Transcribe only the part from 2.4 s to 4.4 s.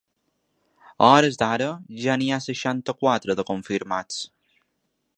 seixanta-quatre de confirmats.